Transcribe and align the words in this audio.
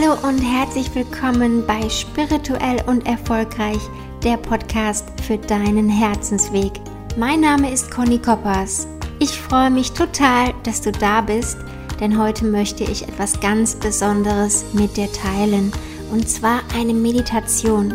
Hallo 0.00 0.16
und 0.26 0.38
herzlich 0.38 0.94
willkommen 0.94 1.66
bei 1.66 1.88
Spirituell 1.90 2.82
und 2.86 3.06
Erfolgreich, 3.06 3.80
der 4.22 4.36
Podcast 4.36 5.04
für 5.22 5.36
deinen 5.36 5.88
Herzensweg. 5.90 6.72
Mein 7.18 7.40
Name 7.40 7.70
ist 7.70 7.90
Conny 7.90 8.18
Koppers. 8.18 8.86
Ich 9.18 9.30
freue 9.30 9.70
mich 9.70 9.92
total, 9.92 10.54
dass 10.62 10.80
du 10.80 10.92
da 10.92 11.20
bist, 11.20 11.58
denn 11.98 12.18
heute 12.18 12.46
möchte 12.46 12.84
ich 12.84 13.02
etwas 13.08 13.40
ganz 13.40 13.74
Besonderes 13.74 14.64
mit 14.72 14.96
dir 14.96 15.08
teilen, 15.12 15.70
und 16.10 16.28
zwar 16.28 16.60
eine 16.74 16.94
Meditation. 16.94 17.94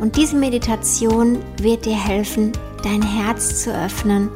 Und 0.00 0.16
diese 0.16 0.36
Meditation 0.36 1.38
wird 1.60 1.84
dir 1.84 1.98
helfen, 1.98 2.52
dein 2.82 3.02
Herz 3.02 3.62
zu 3.62 3.74
öffnen. 3.74 4.30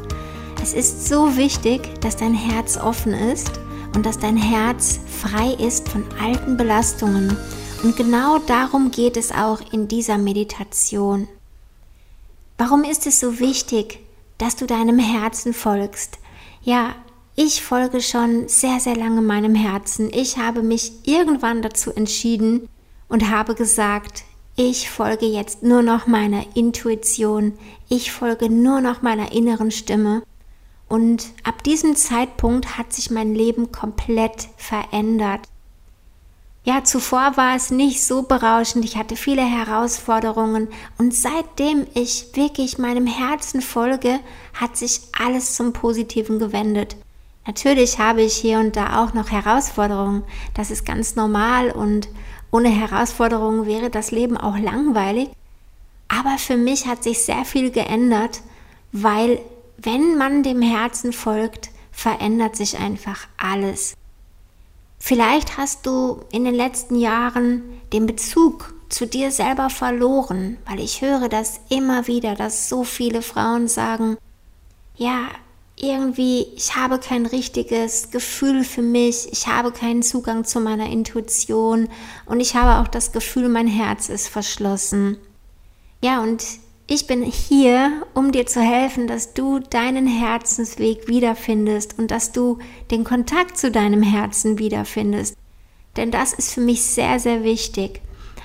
Es 0.62 0.74
ist 0.74 1.08
so 1.08 1.36
wichtig, 1.36 1.98
dass 2.00 2.16
dein 2.16 2.34
Herz 2.34 2.76
offen 2.76 3.14
ist 3.14 3.52
und 3.96 4.04
dass 4.04 4.18
dein 4.18 4.36
Herz 4.36 5.00
frei 5.08 5.54
ist 5.54 5.88
von 5.88 6.04
alten 6.20 6.58
Belastungen. 6.58 7.34
Und 7.82 7.96
genau 7.96 8.38
darum 8.38 8.90
geht 8.90 9.16
es 9.16 9.32
auch 9.32 9.60
in 9.72 9.88
dieser 9.88 10.18
Meditation. 10.18 11.28
Warum 12.58 12.84
ist 12.84 13.06
es 13.06 13.20
so 13.20 13.40
wichtig, 13.40 14.00
dass 14.36 14.54
du 14.54 14.66
deinem 14.66 14.98
Herzen 14.98 15.54
folgst? 15.54 16.18
Ja, 16.62 16.94
ich 17.36 17.62
folge 17.62 18.02
schon 18.02 18.48
sehr, 18.48 18.80
sehr 18.80 18.96
lange 18.96 19.22
meinem 19.22 19.54
Herzen. 19.54 20.10
Ich 20.12 20.36
habe 20.36 20.62
mich 20.62 20.92
irgendwann 21.04 21.62
dazu 21.62 21.90
entschieden 21.90 22.68
und 23.08 23.30
habe 23.30 23.54
gesagt, 23.54 24.24
ich 24.56 24.90
folge 24.90 25.24
jetzt 25.24 25.62
nur 25.62 25.80
noch 25.80 26.06
meiner 26.06 26.44
Intuition. 26.54 27.54
Ich 27.88 28.12
folge 28.12 28.50
nur 28.50 28.82
noch 28.82 29.00
meiner 29.00 29.32
inneren 29.32 29.70
Stimme. 29.70 30.22
Und 30.88 31.26
ab 31.42 31.62
diesem 31.64 31.96
Zeitpunkt 31.96 32.78
hat 32.78 32.92
sich 32.92 33.10
mein 33.10 33.34
Leben 33.34 33.72
komplett 33.72 34.48
verändert. 34.56 35.40
Ja, 36.64 36.82
zuvor 36.82 37.36
war 37.36 37.54
es 37.54 37.70
nicht 37.70 38.04
so 38.04 38.22
berauschend, 38.22 38.84
ich 38.84 38.96
hatte 38.96 39.14
viele 39.14 39.44
Herausforderungen 39.44 40.66
und 40.98 41.14
seitdem 41.14 41.86
ich 41.94 42.34
wirklich 42.34 42.76
meinem 42.76 43.06
Herzen 43.06 43.60
folge, 43.60 44.18
hat 44.52 44.76
sich 44.76 45.00
alles 45.16 45.54
zum 45.54 45.72
Positiven 45.72 46.40
gewendet. 46.40 46.96
Natürlich 47.46 48.00
habe 48.00 48.22
ich 48.22 48.34
hier 48.34 48.58
und 48.58 48.74
da 48.74 49.04
auch 49.04 49.14
noch 49.14 49.30
Herausforderungen, 49.30 50.24
das 50.54 50.72
ist 50.72 50.84
ganz 50.84 51.14
normal 51.14 51.70
und 51.70 52.08
ohne 52.50 52.68
Herausforderungen 52.68 53.66
wäre 53.66 53.88
das 53.88 54.10
Leben 54.10 54.36
auch 54.36 54.58
langweilig. 54.58 55.28
Aber 56.08 56.36
für 56.38 56.56
mich 56.56 56.86
hat 56.86 57.04
sich 57.04 57.22
sehr 57.22 57.44
viel 57.44 57.70
geändert, 57.70 58.40
weil 58.90 59.38
wenn 59.78 60.16
man 60.16 60.42
dem 60.42 60.62
Herzen 60.62 61.12
folgt, 61.12 61.70
verändert 61.90 62.56
sich 62.56 62.78
einfach 62.78 63.26
alles. 63.36 63.94
Vielleicht 64.98 65.56
hast 65.56 65.86
du 65.86 66.20
in 66.32 66.44
den 66.44 66.54
letzten 66.54 66.96
Jahren 66.96 67.62
den 67.92 68.06
Bezug 68.06 68.74
zu 68.88 69.06
dir 69.06 69.30
selber 69.30 69.70
verloren, 69.70 70.58
weil 70.66 70.80
ich 70.80 71.02
höre 71.02 71.28
das 71.28 71.60
immer 71.68 72.06
wieder, 72.06 72.34
dass 72.34 72.68
so 72.68 72.84
viele 72.84 73.22
Frauen 73.22 73.68
sagen, 73.68 74.16
ja, 74.96 75.28
irgendwie, 75.78 76.46
ich 76.56 76.74
habe 76.74 76.98
kein 76.98 77.26
richtiges 77.26 78.10
Gefühl 78.10 78.64
für 78.64 78.82
mich, 78.82 79.30
ich 79.30 79.46
habe 79.46 79.72
keinen 79.72 80.02
Zugang 80.02 80.44
zu 80.44 80.60
meiner 80.60 80.88
Intuition 80.88 81.88
und 82.24 82.40
ich 82.40 82.54
habe 82.54 82.80
auch 82.82 82.88
das 82.88 83.12
Gefühl, 83.12 83.48
mein 83.48 83.66
Herz 83.66 84.08
ist 84.08 84.28
verschlossen. 84.28 85.18
Ja, 86.02 86.22
und 86.22 86.44
ich 86.88 87.06
bin 87.06 87.22
hier, 87.22 88.06
um 88.14 88.30
dir 88.30 88.46
zu 88.46 88.60
helfen, 88.60 89.06
dass 89.06 89.34
du 89.34 89.58
deinen 89.58 90.06
Herzensweg 90.06 91.08
wiederfindest 91.08 91.98
und 91.98 92.10
dass 92.10 92.32
du 92.32 92.58
den 92.90 93.02
Kontakt 93.02 93.58
zu 93.58 93.70
deinem 93.70 94.02
Herzen 94.02 94.58
wiederfindest. 94.58 95.36
Denn 95.96 96.10
das 96.10 96.32
ist 96.32 96.52
für 96.52 96.60
mich 96.60 96.82
sehr, 96.82 97.18
sehr 97.18 97.42
wichtig. 97.42 98.00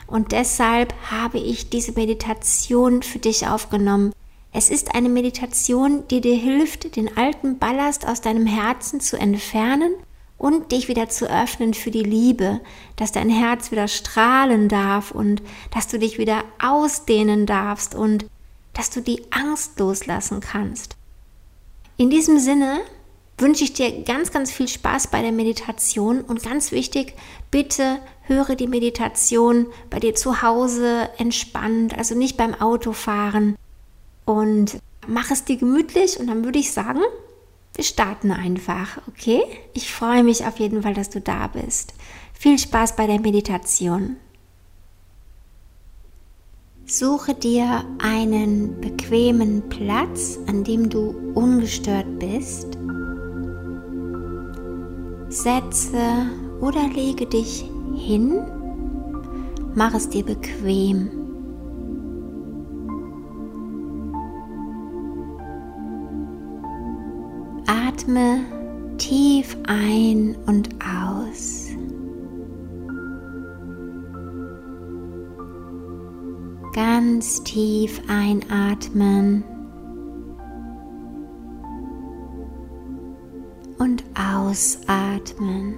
Und 0.07 0.31
deshalb 0.31 0.94
habe 1.09 1.38
ich 1.38 1.69
diese 1.69 1.91
Meditation 1.94 3.03
für 3.03 3.19
dich 3.19 3.47
aufgenommen. 3.47 4.12
Es 4.52 4.69
ist 4.69 4.96
eine 4.96 5.09
Meditation, 5.09 6.03
die 6.09 6.19
dir 6.19 6.35
hilft, 6.35 6.96
den 6.96 7.16
alten 7.16 7.59
Ballast 7.59 8.08
aus 8.08 8.22
deinem 8.22 8.47
Herzen 8.47 9.00
zu 9.00 9.18
entfernen 9.18 9.94
und 10.41 10.72
dich 10.72 10.88
wieder 10.88 11.07
zu 11.07 11.29
öffnen 11.29 11.75
für 11.75 11.91
die 11.91 12.02
Liebe, 12.02 12.62
dass 12.96 13.12
dein 13.12 13.29
Herz 13.29 13.72
wieder 13.72 13.88
strahlen 13.88 14.69
darf 14.69 15.12
und 15.12 15.40
dass 15.69 15.88
du 15.88 16.00
dich 16.00 16.18
wieder 16.18 16.44
ausdehnen 16.59 17.46
darfst 17.46 17.94
und 17.94 18.25
dass 18.74 18.90
du 18.90 19.02
die 19.02 19.22
Angst 19.29 19.79
loslassen 19.79 20.40
kannst. 20.40 20.96
In 21.96 22.09
diesem 22.09 22.40
Sinne 22.40 22.79
wünsche 23.38 23.63
ich 23.63 23.74
dir 23.74 24.02
ganz, 24.02 24.31
ganz 24.31 24.52
viel 24.52 24.68
Spaß 24.68 25.12
bei 25.12 25.22
der 25.22 25.31
Meditation 25.31 26.22
und 26.22 26.41
ganz 26.41 26.72
wichtig, 26.72 27.13
bitte 27.52 28.00
höre 28.23 28.56
die 28.56 28.68
Meditation 28.68 29.68
bei 29.91 30.00
dir 30.00 30.16
zu 30.16 30.41
Hause 30.41 31.08
entspannt, 31.19 31.96
also 31.96 32.16
nicht 32.16 32.35
beim 32.35 32.56
Autofahren 32.56 33.58
und 34.25 34.79
mach 35.08 35.29
es 35.29 35.46
dir 35.46 35.58
gemütlich 35.58 36.19
und 36.19 36.25
dann 36.25 36.44
würde 36.44 36.58
ich 36.58 36.72
sagen, 36.72 37.02
wir 37.76 37.84
starten 37.84 38.32
einfach, 38.32 39.02
okay? 39.08 39.42
Ich 39.74 39.92
freue 39.92 40.24
mich 40.24 40.46
auf 40.46 40.59
jeden 40.59 40.82
Fall, 40.84 40.94
dass 40.94 41.09
du 41.09 41.22
da 41.22 41.48
bist. 41.48 41.94
Viel 42.34 42.59
Spaß 42.59 42.96
bei 42.96 43.08
der 43.08 43.20
Meditation. 43.20 44.18
Suche 46.86 47.34
dir 47.34 47.86
einen 48.00 48.82
bequemen 48.82 49.70
Platz, 49.70 50.38
an 50.48 50.64
dem 50.66 50.90
du 50.90 51.32
ungestört 51.36 52.20
bist. 52.20 52.78
Setze 55.30 56.28
oder 56.59 56.90
lege 56.90 57.26
dich 57.26 57.64
hin. 57.96 58.42
Mach 59.74 59.94
es 59.94 60.09
dir 60.09 60.26
bequem. 60.26 61.21
Atme 67.91 68.46
tief 68.97 69.57
ein 69.68 70.38
und 70.46 70.69
aus. 70.79 71.68
Ganz 76.74 77.44
tief 77.44 78.02
einatmen 78.07 79.44
und 83.78 84.03
ausatmen. 84.16 85.75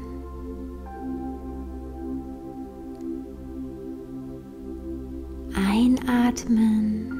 Einatmen 5.56 7.14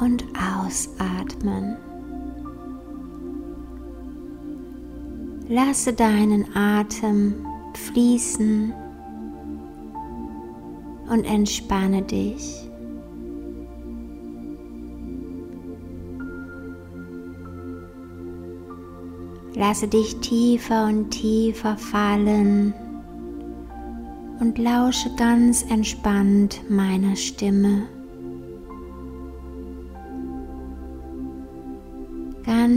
und 0.00 0.24
ausatmen. 0.64 1.76
Lasse 5.48 5.92
deinen 5.92 6.46
Atem 6.54 7.34
fließen 7.74 8.72
und 11.10 11.24
entspanne 11.24 12.02
dich. 12.02 12.68
Lasse 19.54 19.86
dich 19.86 20.16
tiefer 20.20 20.86
und 20.86 21.10
tiefer 21.10 21.76
fallen 21.76 22.72
und 24.40 24.56
lausche 24.58 25.10
ganz 25.16 25.62
entspannt 25.70 26.62
meiner 26.70 27.14
Stimme. 27.16 27.86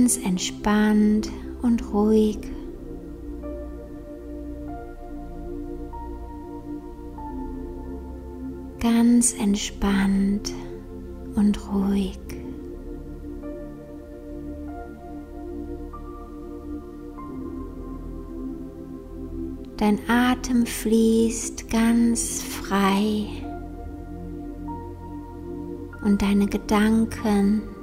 Ganz 0.05 0.17
entspannt 0.17 1.31
und 1.63 1.91
ruhig. 1.91 2.37
ganz 8.79 9.33
entspannt 9.33 10.53
und 11.35 11.59
ruhig. 11.73 12.19
Dein 19.77 19.97
Atem 20.07 20.67
fließt 20.67 21.67
ganz 21.71 22.43
frei 22.43 23.25
und 26.03 26.21
deine 26.21 26.45
Gedanken 26.45 27.74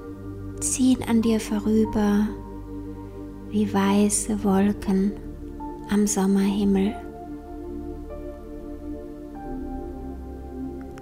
ziehen 0.63 1.03
an 1.09 1.23
dir 1.23 1.41
vorüber 1.41 2.29
wie 3.51 3.73
weiße 3.73 4.45
Wolken 4.45 5.13
am 5.91 6.07
Sommerhimmel. 6.07 6.95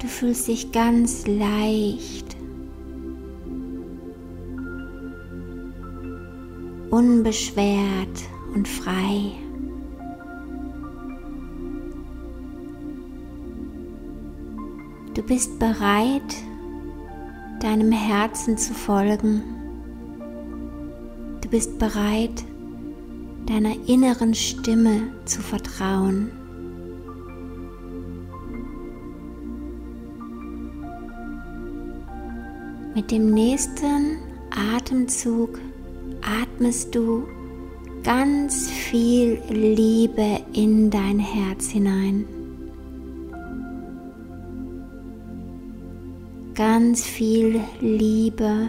Du 0.01 0.07
fühlst 0.07 0.49
dich 0.49 0.73
ganz 0.73 1.27
leicht, 1.27 2.37
unbeschwert 6.91 8.25
und 8.55 8.67
frei. 8.67 9.33
Du 15.15 15.23
bist 15.23 15.59
bereit, 15.59 16.35
deinem 17.61 17.93
Herzen 17.93 18.59
zu 18.59 18.75
folgen. 18.75 19.43
Du 21.41 21.49
bist 21.49 21.79
bereit, 21.79 22.45
deiner 23.47 23.75
inneren 23.87 24.35
Stimme 24.35 25.13
zu 25.25 25.41
vertrauen. 25.41 26.33
Mit 32.95 33.11
dem 33.11 33.31
nächsten 33.31 34.19
Atemzug 34.75 35.59
atmest 36.43 36.95
du 36.95 37.25
ganz 38.03 38.69
viel 38.71 39.41
Liebe 39.49 40.41
in 40.53 40.91
dein 40.91 41.19
Herz 41.19 41.69
hinein. 41.69 42.27
Ganz 46.61 47.03
viel 47.03 47.59
Liebe. 47.81 48.69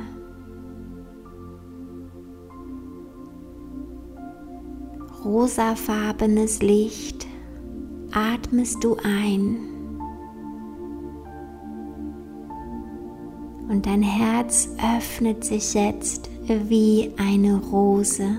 Rosafarbenes 5.25 6.61
Licht 6.61 7.27
atmest 8.13 8.81
du 8.81 8.95
ein. 9.03 9.57
und 13.67 13.85
dein 13.85 14.03
Herz 14.03 14.69
öffnet 14.97 15.43
sich 15.43 15.73
jetzt 15.73 16.29
wie 16.47 17.11
eine 17.17 17.55
Rose. 17.57 18.38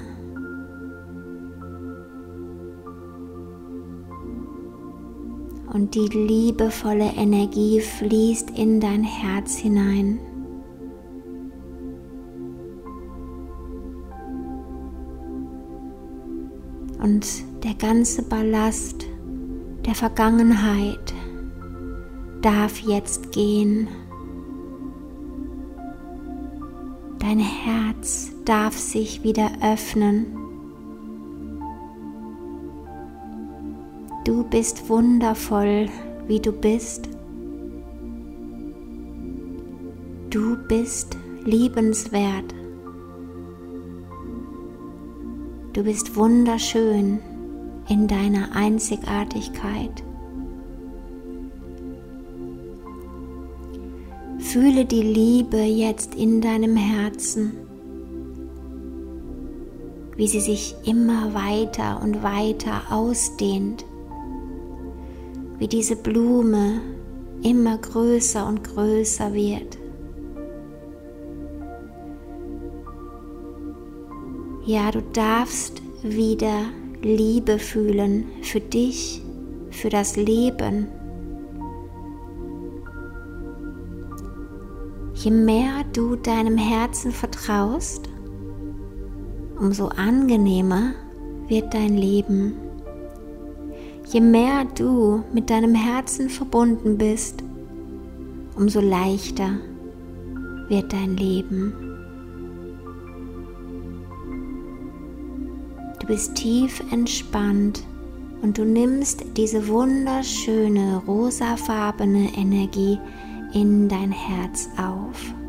Und 5.73 5.95
die 5.95 6.07
liebevolle 6.07 7.13
Energie 7.17 7.81
fließt 7.81 8.51
in 8.51 8.79
dein 8.79 9.03
Herz 9.05 9.57
hinein. 9.57 10.19
Und 17.03 17.27
der 17.65 17.75
ganze 17.75 18.23
Ballast 18.23 19.07
der 19.87 19.95
Vergangenheit 19.95 21.15
darf 22.43 22.81
jetzt 22.81 23.33
gehen. 23.33 23.89
Dein 27.19 27.39
Herz 27.39 28.31
darf 28.45 28.77
sich 28.77 29.23
wieder 29.23 29.51
öffnen. 29.63 30.42
Du 34.25 34.45
bist 34.45 34.89
wundervoll, 34.89 35.89
wie 36.29 36.39
du 36.39 36.53
bist. 36.53 37.09
Du 40.31 40.57
bist 40.69 41.17
liebenswert. 41.45 42.55
Du 45.73 45.83
bist 45.83 46.15
wunderschön 46.15 47.19
in 47.89 48.07
deiner 48.07 48.55
Einzigartigkeit. 48.55 50.05
Fühle 54.39 54.85
die 54.85 55.03
Liebe 55.03 55.57
jetzt 55.57 56.15
in 56.15 56.41
deinem 56.41 56.77
Herzen, 56.77 57.55
wie 60.17 60.29
sie 60.29 60.41
sich 60.41 60.77
immer 60.85 61.35
weiter 61.35 62.01
und 62.01 62.23
weiter 62.23 62.83
ausdehnt, 62.91 63.85
wie 65.63 65.69
diese 65.69 65.95
Blume 65.95 66.81
immer 67.45 67.79
größer 67.79 68.45
und 68.45 68.65
größer 68.65 69.33
wird. 69.33 69.79
Ja, 74.67 74.91
du 74.91 75.01
darfst 75.13 75.81
wieder 76.03 76.65
Liebe 77.01 77.61
fühlen 77.61 78.25
für 78.43 78.59
dich, 78.59 79.23
für 79.71 79.89
das 79.89 80.17
Leben 80.17 80.89
Je 85.15 85.31
mehr 85.31 85.85
du 85.93 86.17
deinem 86.17 86.59
Herzen 86.59 87.13
vertraust, 87.13 88.09
umso 89.61 89.87
angenehmer 89.87 90.95
wird 91.47 91.73
dein 91.73 91.97
Leben. 91.97 92.62
Je 94.13 94.21
mehr 94.21 94.67
du 94.67 95.25
mit 95.33 95.49
deinem 95.49 95.75
Herzen 95.75 96.29
verbunden 96.29 96.99
bist, 96.99 97.43
umso 98.57 98.81
leichter 98.81 99.53
wird 100.69 100.93
dein 100.93 101.17
Leben. 101.17 101.73
Du 105.99 106.07
bist 106.07 106.35
tief 106.35 106.83
entspannt 106.93 107.85
und 108.43 108.59
du 108.59 108.67
nimmst 108.67 109.25
diese 109.35 109.67
wunderschöne 109.67 111.01
rosafarbene 111.07 112.37
Energie 112.37 112.99
in 113.55 113.89
dein 113.89 114.13
Herz 114.13 114.69
auf. 114.77 115.42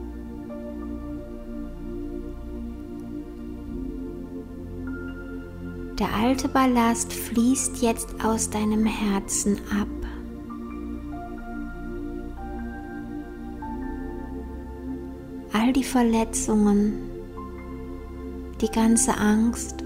Der 6.03 6.15
alte 6.15 6.50
Ballast 6.50 7.13
fließt 7.13 7.81
jetzt 7.81 8.09
aus 8.25 8.50
deinem 8.50 8.85
Herzen 8.85 9.57
ab. 9.71 9.88
All 15.53 15.71
die 15.71 15.85
Verletzungen, 15.85 17.09
die 18.59 18.67
ganze 18.67 19.17
Angst, 19.17 19.81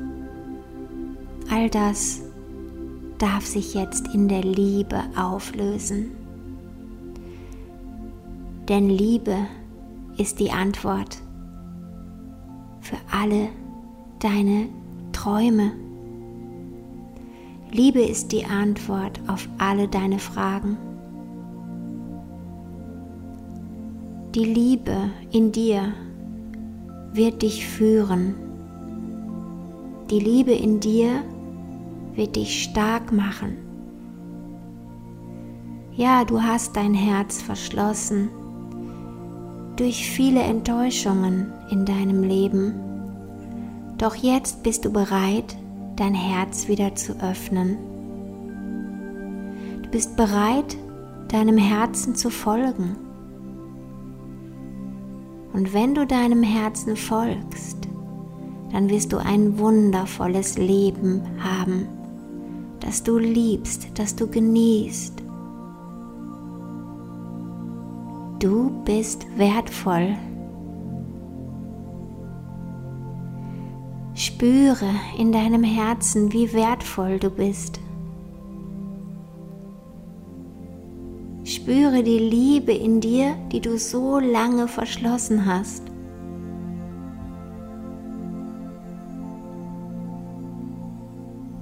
all 1.51 1.69
das 1.69 2.23
darf 3.19 3.45
sich 3.45 3.75
jetzt 3.75 4.11
in 4.11 4.27
der 4.27 4.41
Liebe 4.41 5.03
auflösen. 5.15 6.13
Denn 8.67 8.89
Liebe 8.89 9.37
ist 10.17 10.39
die 10.39 10.49
Antwort 10.49 11.17
für 12.81 12.97
alle 13.11 13.49
deine 14.17 14.69
Träume. 15.11 15.86
Liebe 17.71 18.01
ist 18.01 18.31
die 18.31 18.45
Antwort 18.45 19.19
auf 19.27 19.47
alle 19.57 19.87
deine 19.87 20.19
Fragen. 20.19 20.77
Die 24.35 24.45
Liebe 24.45 24.95
in 25.31 25.51
dir 25.51 25.93
wird 27.11 27.41
dich 27.41 27.67
führen. 27.67 28.35
Die 30.09 30.19
Liebe 30.19 30.53
in 30.53 30.79
dir 30.79 31.23
wird 32.15 32.35
dich 32.35 32.63
stark 32.63 33.11
machen. 33.11 33.57
Ja, 35.95 36.23
du 36.23 36.41
hast 36.41 36.75
dein 36.75 36.93
Herz 36.93 37.41
verschlossen 37.41 38.29
durch 39.75 40.09
viele 40.09 40.41
Enttäuschungen 40.41 41.51
in 41.69 41.85
deinem 41.85 42.23
Leben. 42.23 42.75
Doch 43.97 44.15
jetzt 44.15 44.63
bist 44.63 44.85
du 44.85 44.91
bereit, 44.91 45.57
dein 45.97 46.13
Herz 46.13 46.67
wieder 46.67 46.95
zu 46.95 47.13
öffnen. 47.21 47.77
Du 49.83 49.89
bist 49.89 50.15
bereit, 50.15 50.77
deinem 51.27 51.57
Herzen 51.57 52.15
zu 52.15 52.29
folgen. 52.29 52.95
Und 55.53 55.73
wenn 55.73 55.93
du 55.95 56.05
deinem 56.05 56.43
Herzen 56.43 56.95
folgst, 56.95 57.87
dann 58.71 58.89
wirst 58.89 59.11
du 59.11 59.17
ein 59.17 59.57
wundervolles 59.59 60.57
Leben 60.57 61.21
haben, 61.39 61.87
das 62.79 63.03
du 63.03 63.17
liebst, 63.17 63.87
das 63.95 64.15
du 64.15 64.27
genießt 64.27 65.23
Du 68.39 68.69
bist 68.85 69.25
wertvoll. 69.35 70.15
Spüre 74.37 74.91
in 75.17 75.31
deinem 75.31 75.63
Herzen, 75.63 76.31
wie 76.31 76.53
wertvoll 76.53 77.17
du 77.17 77.31
bist. 77.31 77.79
Spüre 81.43 82.03
die 82.03 82.19
Liebe 82.19 82.71
in 82.71 83.01
dir, 83.01 83.35
die 83.51 83.59
du 83.59 83.79
so 83.79 84.19
lange 84.19 84.67
verschlossen 84.67 85.47
hast. 85.47 85.81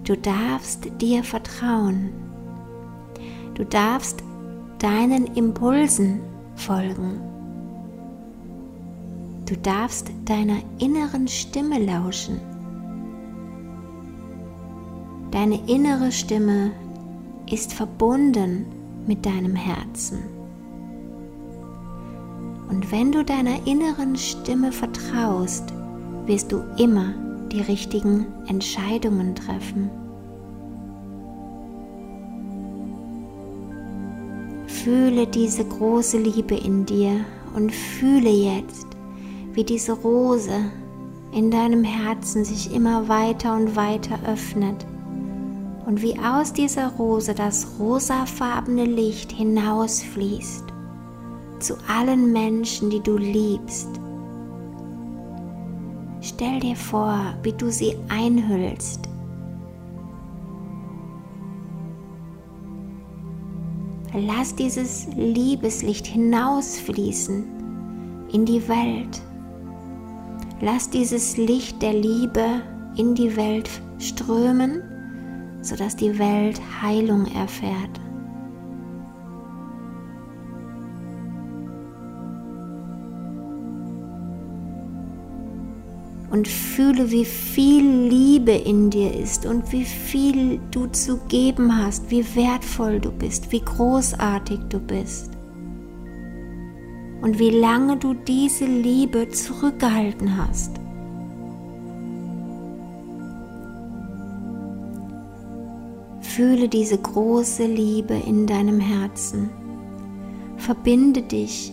Du 0.04 0.18
darfst 0.18 0.90
dir 1.00 1.24
vertrauen. 1.24 2.10
Du 3.54 3.64
darfst 3.64 4.22
deinen 4.80 5.28
Impulsen 5.28 6.20
folgen. 6.58 7.22
Du 9.46 9.56
darfst 9.56 10.12
deiner 10.26 10.58
inneren 10.78 11.30
Stimme 11.30 11.80
lauschen. 11.80 12.55
Deine 15.36 15.60
innere 15.68 16.14
Stimme 16.14 16.72
ist 17.52 17.74
verbunden 17.74 18.68
mit 19.06 19.26
deinem 19.26 19.54
Herzen. 19.54 20.20
Und 22.70 22.90
wenn 22.90 23.12
du 23.12 23.22
deiner 23.26 23.68
inneren 23.68 24.16
Stimme 24.16 24.72
vertraust, 24.72 25.74
wirst 26.26 26.54
du 26.54 26.64
immer 26.78 27.14
die 27.52 27.60
richtigen 27.60 28.28
Entscheidungen 28.48 29.36
treffen. 29.36 29.90
Fühle 34.68 35.28
diese 35.28 35.66
große 35.66 36.18
Liebe 36.18 36.56
in 36.56 36.86
dir 36.86 37.26
und 37.54 37.74
fühle 37.74 38.30
jetzt, 38.30 38.88
wie 39.52 39.66
diese 39.66 39.92
Rose 39.92 40.72
in 41.34 41.52
deinem 41.52 41.84
Herzen 41.84 42.46
sich 42.46 42.74
immer 42.74 43.10
weiter 43.10 43.54
und 43.54 43.76
weiter 43.76 44.18
öffnet 44.26 44.86
und 45.86 46.02
wie 46.02 46.18
aus 46.20 46.52
dieser 46.54 46.90
Rose 46.94 47.34
das 47.34 47.68
rosafarbene 47.80 48.86
Licht 48.86 49.32
hinausfließt 49.32 50.66
zu 51.60 51.76
allen 51.88 52.32
Menschen, 52.32 52.90
die 52.90 53.02
du 53.02 53.18
liebst. 53.18 53.90
Stell 56.22 56.60
dir 56.60 56.76
vor, 56.76 57.20
wie 57.44 57.54
du 57.54 57.72
sie 57.72 57.96
einhüllst. 58.10 59.08
Lass 64.14 64.56
dieses 64.56 65.08
Liebeslicht 65.16 66.08
hinausfließen 66.08 67.46
in 68.32 68.46
die 68.46 68.68
Welt. 68.68 69.22
Lass 70.62 70.90
dieses 70.90 71.38
Licht 71.38 71.82
der 71.82 71.94
Liebe 71.94 72.62
in 72.96 73.14
die 73.14 73.36
Welt 73.36 73.70
strömen, 74.00 74.82
sodass 75.66 75.96
die 75.96 76.18
Welt 76.18 76.62
Heilung 76.82 77.26
erfährt. 77.36 78.00
und 86.36 86.50
fühle, 86.50 87.12
wie 87.12 87.24
viel 87.24 88.10
Liebe 88.10 88.52
in 88.52 88.90
dir 88.90 89.14
ist 89.14 89.46
und 89.46 89.72
wie 89.72 89.86
viel 89.86 90.60
du 90.70 90.88
zu 90.88 91.18
geben 91.30 91.78
hast, 91.78 92.12
wie 92.12 92.26
wertvoll 92.36 93.00
du 93.00 93.10
bist, 93.10 93.54
wie 93.54 93.62
großartig 93.62 94.60
du 94.68 94.80
bist. 94.80 95.32
Und 97.22 97.40
wie 97.40 97.52
lange 97.52 97.96
du 97.96 98.14
diese 98.14 98.66
Liebe 98.66 99.30
zurückgehalten 99.30 100.38
hast. 100.38 100.72
Fühle 106.36 106.68
diese 106.68 106.98
große 106.98 107.66
Liebe 107.66 108.14
in 108.14 108.46
deinem 108.46 108.82
Herzen. 108.82 109.50
Verbinde 110.58 111.22
dich 111.22 111.72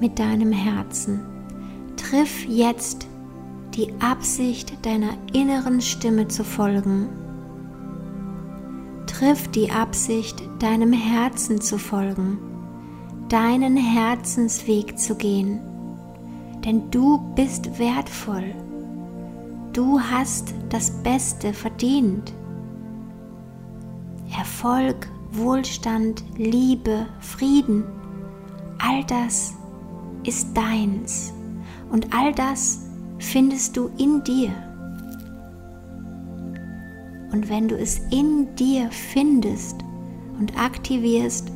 mit 0.00 0.18
deinem 0.18 0.50
Herzen. 0.50 1.20
Triff 1.96 2.44
jetzt 2.48 3.06
die 3.74 3.94
Absicht 4.00 4.84
deiner 4.84 5.10
inneren 5.32 5.80
Stimme 5.80 6.26
zu 6.26 6.42
folgen. 6.42 7.10
Triff 9.06 9.46
die 9.52 9.70
Absicht, 9.70 10.42
deinem 10.58 10.92
Herzen 10.92 11.60
zu 11.60 11.78
folgen, 11.78 12.38
deinen 13.28 13.76
Herzensweg 13.76 14.98
zu 14.98 15.14
gehen, 15.14 15.60
denn 16.64 16.90
du 16.90 17.18
bist 17.36 17.78
wertvoll. 17.78 18.52
Du 19.72 20.00
hast 20.00 20.54
das 20.70 20.90
Beste 21.04 21.52
verdient. 21.52 22.32
Erfolg, 24.36 25.08
Wohlstand, 25.32 26.24
Liebe, 26.36 27.06
Frieden, 27.20 27.84
all 28.78 29.04
das 29.04 29.54
ist 30.24 30.56
deins 30.56 31.32
und 31.90 32.14
all 32.14 32.32
das 32.34 32.80
findest 33.18 33.76
du 33.76 33.90
in 33.98 34.22
dir. 34.24 34.52
Und 37.32 37.48
wenn 37.48 37.68
du 37.68 37.76
es 37.76 38.00
in 38.10 38.54
dir 38.56 38.90
findest 38.90 39.76
und 40.38 40.56
aktivierst, 40.58 41.50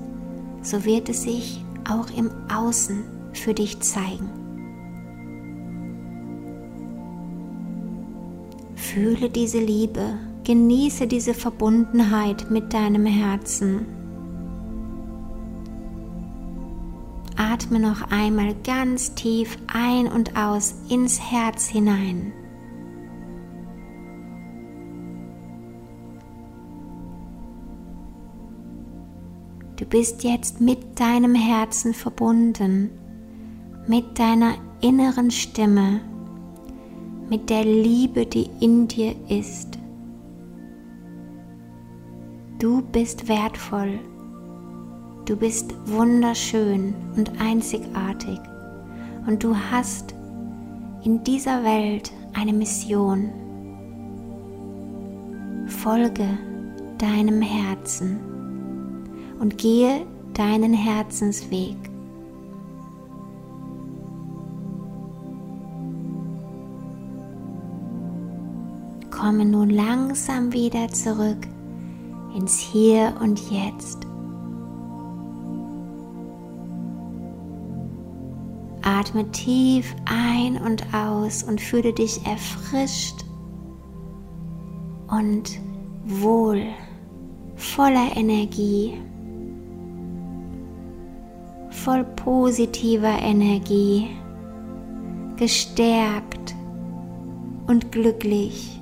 so 0.62 0.84
wird 0.84 1.08
es 1.08 1.22
sich 1.22 1.62
auch 1.88 2.08
im 2.16 2.30
Außen 2.52 3.04
für 3.32 3.52
dich 3.52 3.78
zeigen. 3.80 4.30
Fühle 8.74 9.28
diese 9.28 9.58
Liebe, 9.58 10.18
genieße 10.46 11.06
diese 11.06 11.34
Verbundenheit 11.34 12.50
mit 12.50 12.72
deinem 12.72 13.04
Herzen 13.04 13.86
atme 17.36 17.80
noch 17.80 18.10
einmal 18.10 18.54
ganz 18.64 19.14
tief 19.14 19.56
ein 19.66 20.08
und 20.08 20.36
aus 20.36 20.74
ins 20.88 21.20
Herz 21.20 21.66
hinein. 21.66 22.32
Du 29.76 29.84
bist 29.84 30.24
jetzt 30.24 30.60
mit 30.60 30.98
deinem 30.98 31.34
Herzen 31.34 31.92
verbunden, 31.92 32.90
mit 33.86 34.18
deiner 34.18 34.54
inneren 34.80 35.30
Stimme, 35.30 36.00
mit 37.28 37.50
der 37.50 37.64
Liebe, 37.64 38.24
die 38.24 38.48
in 38.60 38.88
dir 38.88 39.14
ist. 39.28 39.75
Du 42.58 42.82
bist 42.82 43.28
wertvoll 43.28 43.98
Du 45.26 45.34
bist 45.34 45.74
wunderschön 45.86 46.94
und 47.16 47.40
einzigartig 47.40 48.38
und 49.26 49.42
du 49.42 49.56
hast 49.56 50.14
in 51.02 51.24
dieser 51.24 51.64
Welt 51.64 52.12
eine 52.32 52.52
Mission. 52.52 53.28
Folge 55.66 56.28
deinem 56.98 57.42
Herzen 57.42 58.20
und 59.40 59.58
gehe 59.58 60.06
deinen 60.32 60.72
Herzensweg. 60.72 61.76
Komme 69.10 69.44
nun 69.44 69.70
langsam 69.70 70.52
wieder 70.52 70.86
zurück 70.86 71.48
ins 72.36 72.58
Hier 72.58 73.14
und 73.20 73.40
Jetzt. 73.50 74.06
Atme 78.82 79.28
tief 79.32 79.96
ein 80.04 80.60
und 80.60 80.84
aus 80.94 81.42
und 81.42 81.60
fühle 81.60 81.92
dich 81.92 82.24
erfrischt 82.26 83.24
und 85.08 85.58
wohl, 86.04 86.62
voller 87.56 88.16
Energie, 88.16 88.94
voll 91.70 92.04
positiver 92.04 93.18
Energie, 93.22 94.08
gestärkt 95.36 96.54
und 97.66 97.90
glücklich. 97.90 98.80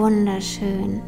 Wunderschön. 0.00 1.02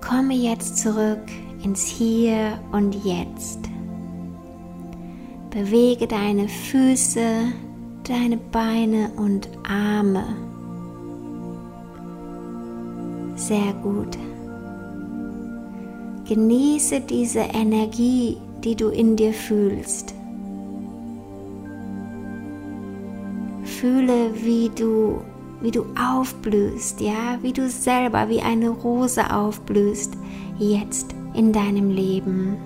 Komme 0.00 0.32
jetzt 0.32 0.78
zurück 0.78 1.20
ins 1.62 1.84
Hier 1.84 2.58
und 2.72 2.94
Jetzt. 3.04 3.58
Bewege 5.50 6.06
deine 6.06 6.48
Füße, 6.48 7.26
deine 8.08 8.38
Beine 8.38 9.10
und 9.16 9.50
Arme. 9.68 10.24
Sehr 13.36 13.74
gut. 13.82 14.16
Genieße 16.26 17.02
diese 17.02 17.40
Energie, 17.40 18.38
die 18.64 18.74
du 18.74 18.88
in 18.88 19.14
dir 19.14 19.34
fühlst. 19.34 20.14
Fühle, 23.80 24.30
wie 24.42 24.70
du 24.70 25.20
wie 25.60 25.70
du 25.70 25.86
aufblühst, 25.98 27.00
ja, 27.00 27.38
wie 27.40 27.52
du 27.52 27.70
selber 27.70 28.28
wie 28.28 28.40
eine 28.42 28.68
Rose 28.68 29.34
aufblühst, 29.34 30.12
jetzt 30.58 31.14
in 31.32 31.54
deinem 31.54 31.90
Leben. 31.90 32.58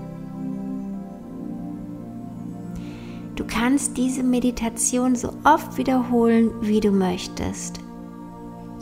Du 3.36 3.44
kannst 3.46 3.96
diese 3.96 4.24
Meditation 4.24 5.14
so 5.14 5.32
oft 5.44 5.78
wiederholen, 5.78 6.50
wie 6.60 6.80
du 6.80 6.90
möchtest. 6.90 7.78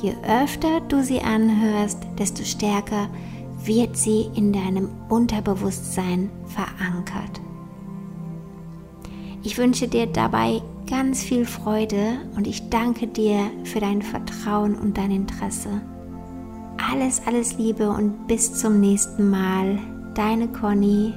Je 0.00 0.14
öfter 0.26 0.80
du 0.88 1.02
sie 1.02 1.21
anhörst, 1.21 1.99
desto 2.18 2.42
stärker 2.42 3.11
wird 3.64 3.99
sie 3.99 4.30
in 4.35 4.52
deinem 4.52 4.88
Unterbewusstsein 5.11 6.30
verankert. 6.47 7.40
Ich 9.42 9.59
wünsche 9.59 9.88
dir 9.88 10.06
dabei 10.06 10.62
ganz 10.87 11.23
viel 11.23 11.45
Freude 11.45 12.19
und 12.37 12.47
ich 12.47 12.71
danke 12.71 13.07
dir 13.07 13.50
für 13.64 13.81
dein 13.81 14.02
Vertrauen 14.02 14.76
und 14.76 14.97
dein 14.97 15.11
Interesse. 15.11 15.83
alles, 16.90 17.21
alles 17.26 17.59
Liebe 17.59 17.88
und 17.88 18.26
bis 18.26 18.55
zum 18.55 18.81
nächsten 18.81 19.28
Mal. 19.28 19.78
Deine 20.14 20.49
Conny. 20.49 21.12